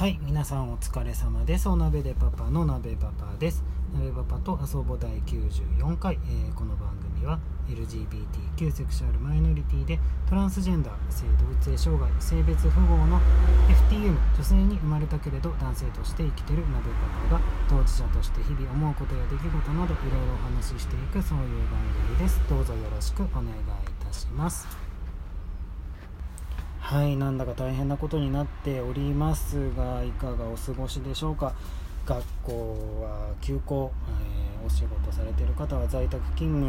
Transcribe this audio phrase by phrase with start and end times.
[0.00, 1.68] はい皆さんお疲れ様です。
[1.68, 3.62] お鍋でパパの鍋パパです。
[3.92, 7.38] 鍋パパと遊ぼ第94回、えー、この番組は
[7.68, 13.20] LGBTQ セクシュアルマイノリティでトランスジェンダー性同一性障害性別不合の
[13.90, 16.88] FTM 女性に生まれたけれど男性として生きてる鍋
[17.28, 21.76] パパが当事者として日々思うことや出来事などいろいろお話ししていくそういう番
[22.08, 22.40] 組です。
[22.48, 23.52] どうぞよろしくお願いい
[24.02, 24.89] たします。
[26.90, 31.54] はいなんだか大変なことになっておりますがいかがお過ごしでしょうか？
[32.04, 32.52] 学校
[33.00, 36.66] は休校、えー、お仕事されてる方は在宅勤務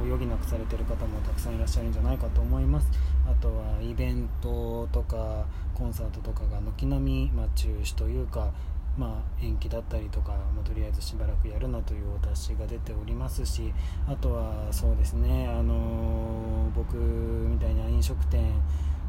[0.00, 2.88] を余儀なくされてる方もたくさんいらっしゃるんじゃないかと思います。
[3.24, 8.50] あとはイベントとかコンサートとかが軒並み、まあ、中止というか
[8.98, 13.72] まあ、延期だったりとか、まあ、とりあえずしばらくやるなというお達しが出ておりますし
[14.08, 18.50] あとはそうですね、あのー、僕みたいな飲食店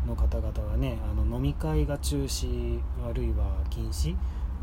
[0.07, 4.15] の方々はねあの飲み会が中止あるいは禁止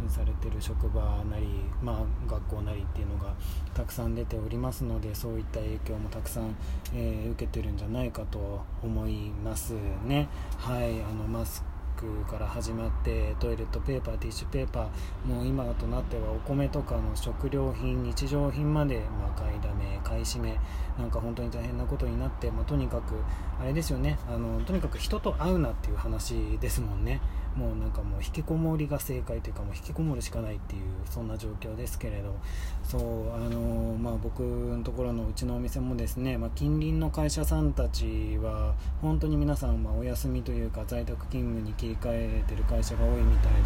[0.09, 1.47] されてる職場なり、
[1.83, 3.35] まあ、学校なりっていうのが
[3.75, 6.55] たくさん出ておりますのでそういった影響もたくさん、
[6.95, 10.29] えー、受けてるんじゃないかと思いますね。
[10.57, 11.65] はいあのマス
[11.99, 20.57] クから始まってトイレットペーパーティッシュペーパーもう今となってはお米とかの食料品日常品まで、まあ、買いだめ買い占め
[20.97, 23.15] なんか本当に大変なことになって、まあ、とにかく
[23.61, 27.21] あれですよねあのとにかく人と会うなっていう話ですもんね。
[27.59, 32.37] もうなんかもう引きこもりが正解というかもう引きこもるしかないっていうそんな状況ですけれど
[32.85, 43.59] そうあのまあ僕のところのうちのお店もですね、まあ、近隣の会社さんたちは本当に皆さんまお休みというか在宅勤務に切り替えてる会社が多いみたいで、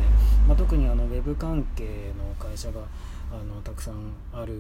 [0.49, 2.81] まあ、特にあのウェブ関係の会社が
[3.31, 4.57] あのたくさんある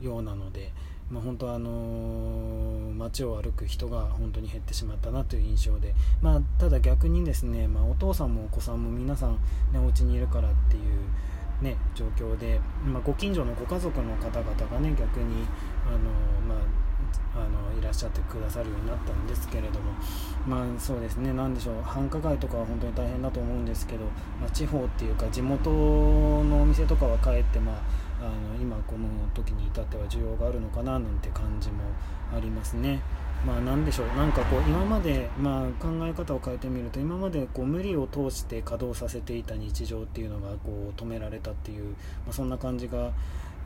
[0.00, 0.72] ようなので。
[1.12, 9.34] まあ、本当あの、街を歩く人が本当に減ってしまったなという印象で、まあ、ただ逆にですね、まあ、お父さんもお子さんも皆さん、
[9.72, 15.44] ね、お家にいるからっていう、ね、状況で、まあ、ご近所のご家族の方々がね逆に
[15.86, 15.98] あの、
[16.48, 16.82] まあ
[17.34, 19.92] あのいらっしゃってくださるようになったんですけれども
[20.46, 24.04] まあそうですね何でしょう繁華街とかは本当に大変だと思うんですけど、
[24.40, 27.76] まあ、地方っていうか地元のお店とかはかえってまあ
[28.22, 31.82] あの今この時に至っては需要があるのかななんて感じも
[32.34, 33.00] ありますね。
[33.44, 34.06] まあ何でしょう。
[34.16, 41.86] なんかこう今まで、まあ、考え方を変えてみると今までこう無理を通して稼働させていた日常っていうのがこう止められたっていう、
[42.24, 43.10] まあ、そんな感じが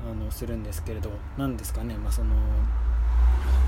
[0.09, 1.11] あのするんですけれど。
[1.37, 2.35] 何ですかね、まあ、その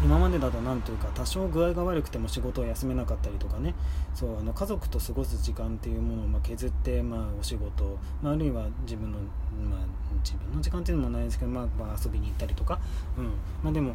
[0.03, 3.75] 今までだと何というか多少具合が悪くても仕事を休めなかったりとかね。
[4.15, 9.81] そうあの家族と過ごす時間っていうものをま削って、まあ、お仕事、まあ、あるいは自分の、まあ、
[10.25, 12.81] 自分の時間っていうのもないですけど、まあ、まあ、遊びに行ったりとか、
[13.17, 13.25] うん。
[13.63, 13.95] まあ、でも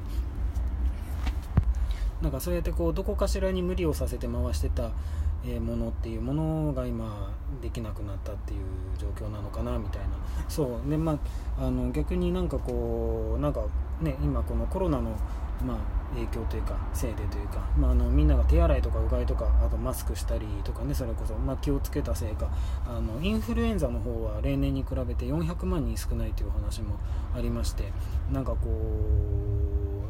[2.21, 4.91] なんかそうやってこうどこかしらに無理をさせて回してた
[5.59, 8.61] ものっていうものが今できなくなったっていう
[8.97, 10.07] 状況なのかなみたいな。
[10.47, 10.89] そう。
[10.89, 11.19] でま
[11.57, 13.65] ああの逆になんかこうなんか
[14.01, 15.17] ね今このコロナの
[15.61, 15.77] まあ、
[16.13, 22.49] 影響というかせいでというか、まあ、あのみんなが手洗いとかうがいとかあとマスクしたりとかねそれこそ、まあ、気をつけたせいか
[22.85, 26.99] あのインフルエンザの方は例年に比べて400万人少ないという話も
[27.35, 27.91] ありまして
[28.31, 28.57] なんかこ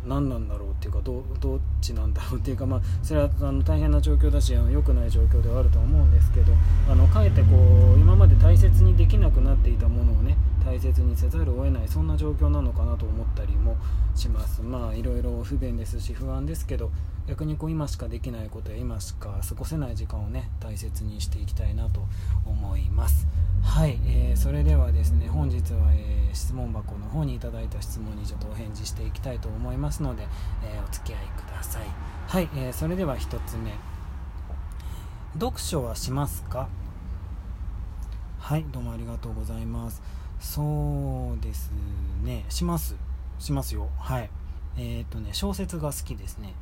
[0.05, 6.51] う何なんだろうっていうかどっちなんだろうっていうか、まあ、それはあの大変な状況だしあの良くない状況ではあると思うんですけど
[6.89, 7.47] あのかえってこ
[7.95, 13.75] う今まで大切にできなくなっていたものをね大切にせざるを得ないそんな状況なのかなと思ったりも
[14.15, 14.61] します。
[14.61, 16.91] まあいろいろ不便ですし不安ですけど
[17.27, 22.05] 逆にこう今しかできないことや今しか過ごせない時間をね大切にしていきたいなと
[22.45, 23.27] 思います。
[23.61, 30.27] はい、えー、それではですね本日は、えー、質問箱の方にいただいた質問にちょっとお返事していきたいと思いますので、
[30.63, 31.83] えー、お付き合いください。
[32.27, 33.73] はい、えそれでは1つ目。
[35.39, 36.67] 読書はしますか？
[38.39, 40.01] はいどうもありがとうございます。
[40.39, 41.71] そうです
[42.23, 42.45] ね。
[42.49, 42.95] します。
[43.39, 43.89] しますよ。
[43.99, 44.29] はい。
[44.77, 46.53] えっ、とね小説が好きですね。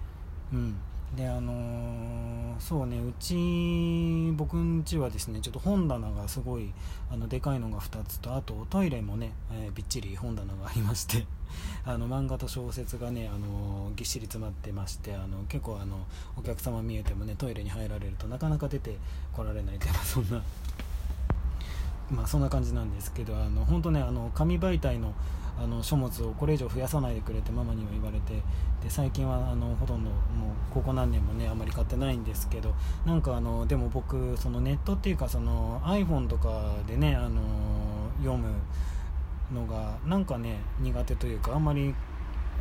[0.54, 0.76] うん。
[1.16, 2.98] であのー、そうね。
[2.98, 6.72] うち僕んちはですねちょっと本棚がすごい
[7.12, 11.26] あのでかいのが2つとあとトイレもね、えー、びっちり本棚がありまして
[11.84, 15.98] あの漫画と小説がね、あのー、ぎっしり詰まってましてあの結構あの
[16.38, 18.98] お客様見えてもねトイレに入られるとなかなか出て
[19.34, 20.42] こられないというそんな
[22.12, 25.14] まあそんな感じなんですけどあの本当ねあの紙媒体の
[25.62, 28.42] あの書物をこれ以上増やさないでくれってママには言われて
[28.82, 32.74] で最近はあのほとんどもうここ何年もねあまり買ってないんですけど
[33.06, 37.42] なんかあのでも僕そのネットっていうかその iPhone とかでねあの
[38.20, 38.48] 読む
[39.54, 41.94] のがなんかね苦手というかあんまり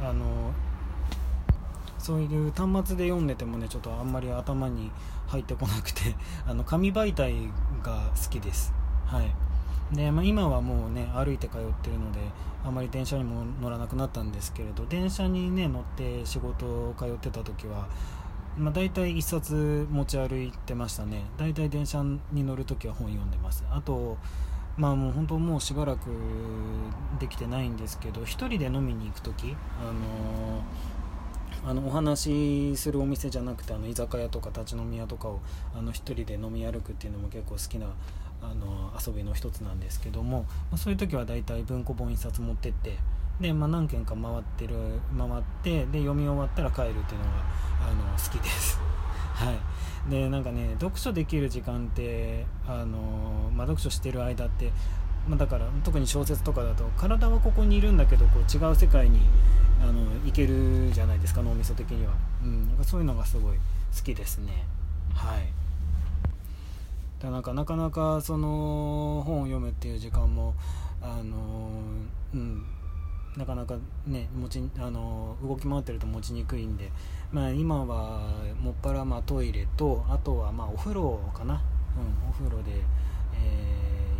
[0.02, 0.52] あの
[1.98, 4.90] そういう端末で読んでてもねちょっとあんまり頭に
[5.28, 7.34] 入ってこなくてあの紙媒体
[7.82, 8.79] が好きです。
[9.10, 9.96] はい。
[9.96, 12.20] でまあ、今はもうね歩いて通ってるので
[12.64, 17.88] あまり電車にも乗らなくなったんですけれど電車にね乗って仕事を通ってた時は、
[18.56, 21.24] まあ、大体1冊持ち歩いてましたね。
[21.36, 23.64] 大体電車に乗る時は本読んでます。
[23.68, 24.16] あと
[24.76, 26.08] まあもう本当もうしばらく
[27.18, 31.00] できてないんですけど1人で飲みに行く時あのー
[31.62, 35.40] あのお話しするお店じゃなくてあの居酒屋とか立ち飲み屋とかを
[35.74, 37.86] あの1人で飲み歩くっていうのも結構好きな
[38.42, 42.98] あの遊びの一つなんですけども、まあ、そういう時は大体文庫本1冊持ってって
[43.40, 44.74] で、まあ、何軒か回ってる
[45.16, 47.32] 回ってで読み終わったら帰るっていうのが
[47.88, 48.78] あの好きです。
[49.34, 50.10] はい。
[50.10, 54.72] でなんかね読書できる時間ってあの、まあ、読書してる間って
[55.28, 59.20] まあ、だから特に小説とかだと体はここにいるんだけどこう違う世界に
[59.82, 64.64] あのいけるじゃないですか脳みそ的には、うん、なんかそういうのがすごい好きですね。
[65.14, 65.59] はい。
[67.20, 70.54] だなんかなかなかその本を読むっていう時間も
[71.02, 71.70] あの
[72.34, 72.64] うん
[73.36, 73.76] なかなか
[74.06, 76.90] ね持ちあの動き回ってると持ちにくいんで、
[77.30, 78.22] まあ、今は
[78.60, 81.62] もっぱらまあトイレとあとはまあお風呂かな、
[81.96, 82.76] うん、お風呂で、え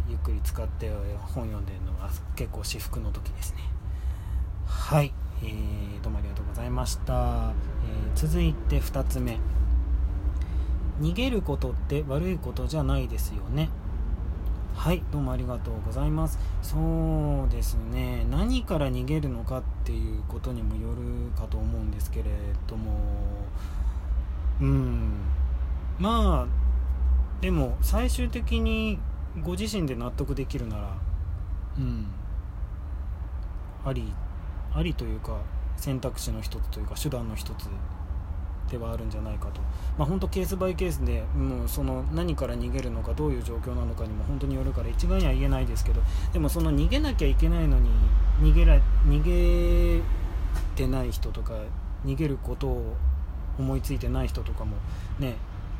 [0.07, 3.61] ー、ゆっくり使って本読んでるのが結構至福の時ですね。
[4.67, 5.13] はい。
[5.43, 7.55] えー、どうもありがとうございました、
[7.87, 9.39] えー、続いて2つ目。
[11.01, 13.71] 逃げることって悪いことじゃないですよね。
[14.75, 16.39] はいどうもありがとうございます。
[16.63, 16.77] そ
[17.47, 22.31] うですね何から逃げるのかっていうことにもよるかと思うんですけれ
[22.67, 22.93] ども
[24.61, 25.13] うん
[25.99, 28.99] まあでも最終的に
[29.43, 30.97] ご自身で納得できるなら
[31.79, 32.07] うん
[33.85, 34.13] あり
[34.75, 35.39] ありというか
[35.77, 37.69] 選択肢の一つというか手段の一つ
[38.71, 39.61] ではあるんじゃないかと、
[39.99, 46.01] まあ、本当ケースバイケースでもうその何から逃げるのかどういう状況なのかにも本当によるから一概には言えないですけど
[46.33, 47.91] でもその逃げなきゃいけないのに
[48.41, 50.01] 逃げら逃げ
[50.77, 51.55] てない人とか
[52.05, 52.97] 逃げることを
[53.59, 54.77] 思いついてない人とかも
[55.19, 55.37] ね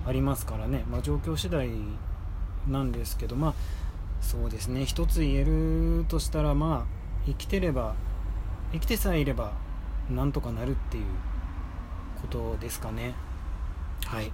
[0.07, 1.71] ありますからね、まあ、状況次第
[2.69, 3.55] なんですけどまあ
[4.21, 4.85] そうですね。
[4.85, 7.95] 一つ言えるとしたらまあ生きてれば
[8.73, 9.53] 生きてさえいれば
[10.11, 11.05] なんとかなるっていう
[12.21, 13.15] ことですかね。
[14.07, 14.33] はい。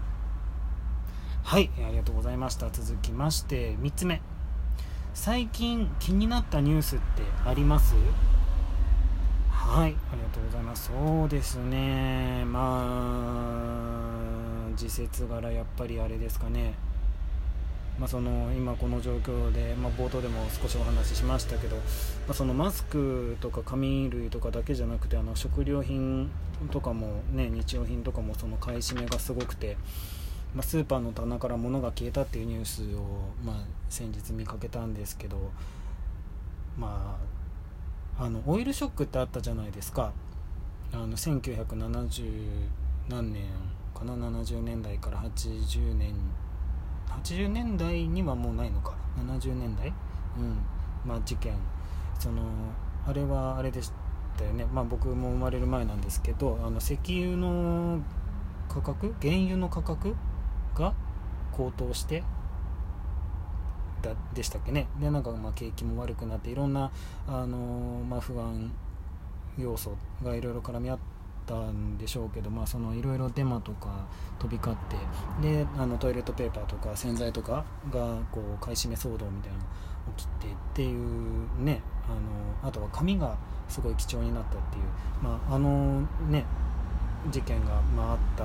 [1.43, 1.71] はい。
[1.87, 2.71] ありがとうございました。
[2.71, 4.21] 続きまして3つ目。
[5.15, 7.95] 最近気になったニュースってあります？
[9.51, 10.91] はいありがとうございます。
[10.93, 12.45] そうですね。
[12.45, 12.61] ま
[14.73, 16.75] あ時節柄やっぱりあれですかね
[17.99, 21.83] まあ、その今この状況で、まあ、冒頭でも少しお話ししましたけど、ま
[22.31, 26.31] あ、そのマスクとか紙類とかだけじゃなくてあの食料品
[26.71, 29.79] とかも、ね、日用品とかもその買い占めがすごくて、
[30.55, 33.01] まあ、スーパーの棚から物が消えたっていうニュースを、
[33.43, 33.57] まあ、
[33.89, 35.51] 先日見かけたんですけど、
[36.77, 37.19] ま
[38.19, 40.13] あ、あのオイルショックってあったじゃないですか。
[40.93, 42.31] あの1970
[43.09, 43.43] 何年
[43.95, 46.15] かな？70年代から80年
[47.09, 48.95] 80年代にはもうないのか。
[49.19, 49.93] 70年代
[50.39, 50.59] うん
[51.05, 51.55] まあ事件。
[52.19, 52.43] その
[53.07, 53.93] あれはあれでし
[54.37, 54.67] たよね。
[54.67, 58.01] まあ僕も生まれる前なんですけどあの石油の
[58.69, 59.15] 価格？
[59.21, 60.15] 原油の価格
[60.75, 60.95] が
[61.53, 62.23] 高騰して
[64.03, 64.89] だでしたっけね。
[65.01, 66.91] でなんかまあ景気も悪くなっていろんな
[67.27, 67.57] あの、
[68.09, 68.71] まあ、不安
[69.59, 71.16] 要素がいろいろ絡み合って
[71.47, 74.07] ったんでしょうけど、いろいろデマとか
[74.39, 74.77] 飛び交っ
[75.41, 79.65] てであのトイレットペーパーとか洗剤とかがこう買い占め騒動みたいなの
[80.17, 82.11] 起きてっていうねあ
[82.65, 83.37] のあとは紙が
[83.69, 84.85] すごい貴重になったっていう、
[85.23, 86.45] まあ、あのね
[87.31, 88.45] 事件が、まあ、あった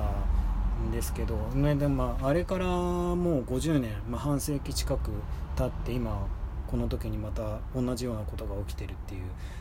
[0.86, 5.10] んですけど、ね、でまあ、あれからもう50年、まあ、半世紀近く
[5.56, 6.26] 経って今
[6.72, 9.20] この時にまた同じようなことが起きてるっていう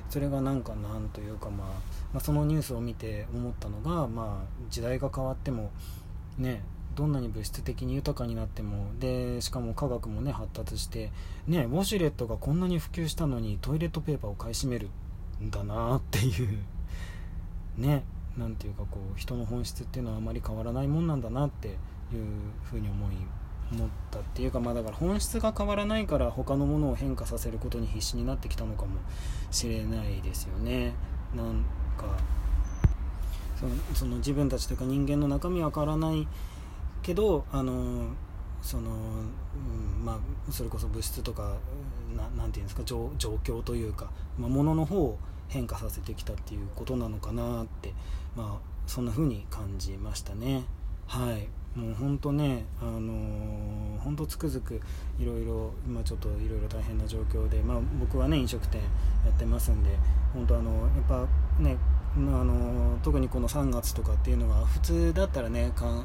[0.09, 1.67] それがなんかなんというか、まあ、
[2.13, 5.71] まあそのニュースを見て思ったのが、まあ、時代が変わっても
[6.37, 6.63] ね
[6.95, 11.11] どんなに物質的に豊かになってもでしかも科学もね発達して
[11.47, 14.87] ねウォシュレットがこんなに普及したのにトイレットペーパーを買い占める
[15.43, 16.59] んだなっていう
[17.75, 18.05] ね
[18.37, 21.75] なんていうかこう人の本質っていうのはあまり変わらないもんなんだなっていう
[22.63, 23.15] ふうに思い
[23.71, 28.97] 思ったっていうかまあだから本質が変わらないから他のものを変化させることに必死になってきたのかも
[29.49, 30.93] しれないですよね。
[31.35, 31.63] なん
[31.97, 32.17] か
[33.59, 36.27] そのその自分たちというか人間の中身は変わらない
[37.01, 38.07] けどあの
[38.61, 41.57] その、うん、まあそれこそ物質とか
[42.15, 47.93] 何て言うんですか状況というか、まあ、物の方を変化させてきたっていうことなのかなって
[48.35, 50.63] まあそんな風に感じましたね。
[51.07, 51.47] はい。
[51.75, 53.05] もうほんとね、あのー、
[54.11, 54.81] ほんとつくづく
[55.19, 59.91] いろいろ今ちょっといろいろ大変な状況で、まあ、僕はね飲食店やってますんで
[60.33, 61.25] 本当あのやっぱ
[61.63, 61.77] ね
[62.17, 66.03] あの特にこの3月とかっていうのは普通だったらねかん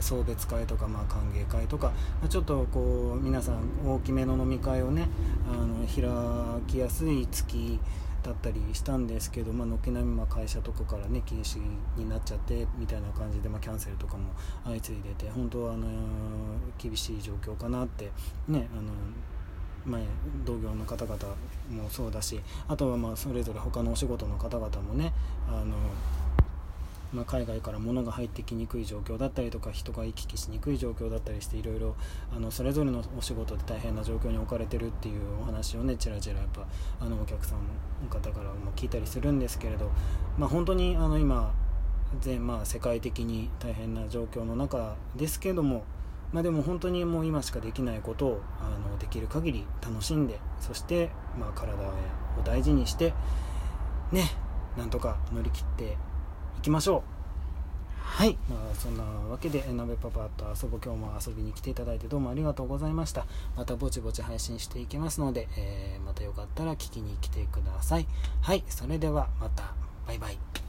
[0.00, 5.08] 送別会とか、まあ、歓迎会とか、まあ、ちょっとこう皆さん大きめの飲み会をね
[5.52, 7.80] あの開きやすい月
[8.22, 11.58] だったりしたんですけど、まあ、軒並みま会社とかからね禁止
[11.96, 14.30] になっちゃってみたいな感じで、まあ、キャンセルとかも
[14.64, 15.86] 相次いでて本当はあの
[16.78, 18.10] 厳しい状況かなって
[18.48, 18.82] ねあの
[19.84, 20.00] まあ、
[20.44, 21.16] 同業の方々
[21.68, 25.12] もそうだしあとはまあそれぞれ他のお仕事の方々もね
[25.48, 25.74] あの
[27.12, 31.94] まあ、海外から物が入ってきにくい状況だったりとか人が行き来しにくい状況だったりしていろいろ
[32.34, 36.66] あのそれぞれのお仕事で大変な状況に置かれてるっていうお話をねちらちらやっぱ
[37.00, 39.90] あのお客さんの方からも聞いたりするんですけれど、
[40.38, 41.52] まあ、本当にあの今
[42.20, 45.84] 全、まあ、世界的に大変な状況の中ですけども、
[46.32, 51.92] まあ、でも本当にもう今しかできないことをあのできる限り楽しんでそして、まあ、体を
[52.44, 53.12] 大事にして
[54.12, 54.30] ね
[54.76, 55.96] なんとか乗り切って
[56.60, 57.22] きましょう
[58.12, 63.26] はい、まあ、そんなわけで、鍋パパと遊ぼ今日も遊びに来ていただいてどうもありがとうございました。
[63.56, 68.06] またぼちぼち配信していきますので、えー、またよかったら聞きに来てください。
[68.42, 69.72] はい、それではまた、
[70.06, 70.61] バイバイ。